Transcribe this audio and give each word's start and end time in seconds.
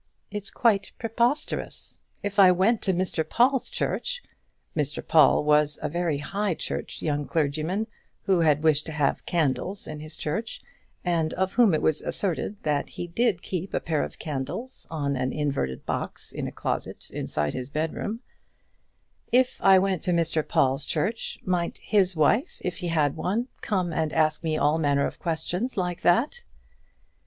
It's 0.31 0.49
quite 0.49 0.93
preposterous. 0.97 2.01
If 2.23 2.39
I 2.39 2.51
went 2.51 2.81
to 2.81 2.91
Mr 2.91 3.23
Paul's 3.23 3.69
church" 3.69 4.23
Mr 4.75 5.07
Paul 5.07 5.43
was 5.43 5.77
a 5.83 5.89
very 5.89 6.17
High 6.17 6.55
Church 6.55 7.03
young 7.03 7.23
clergyman 7.25 7.85
who 8.23 8.39
had 8.39 8.63
wished 8.63 8.87
to 8.87 8.93
have 8.93 9.23
candles 9.27 9.85
in 9.85 9.99
his 9.99 10.17
church, 10.17 10.59
and 11.05 11.35
of 11.35 11.53
whom 11.53 11.75
it 11.75 11.83
was 11.83 12.01
asserted 12.01 12.63
that 12.63 12.89
he 12.89 13.05
did 13.05 13.43
keep 13.43 13.75
a 13.75 13.79
pair 13.79 14.01
of 14.03 14.17
candles 14.17 14.87
on 14.89 15.15
an 15.15 15.31
inverted 15.31 15.85
box 15.85 16.31
in 16.31 16.47
a 16.47 16.51
closet 16.51 17.11
inside 17.11 17.53
his 17.53 17.69
bedroom 17.69 18.21
"if 19.31 19.61
I 19.61 19.77
went 19.77 20.01
to 20.05 20.11
Mr 20.13 20.41
Paul's 20.47 20.83
church, 20.83 21.37
might 21.45 21.77
his 21.77 22.15
wife, 22.15 22.57
if 22.61 22.77
he 22.77 22.87
had 22.87 23.15
one, 23.15 23.49
come 23.61 23.93
and 23.93 24.11
ask 24.13 24.43
me 24.43 24.57
all 24.57 24.79
manner 24.79 25.05
of 25.05 25.19
questions 25.19 25.77
like 25.77 26.01
that?" 26.01 26.43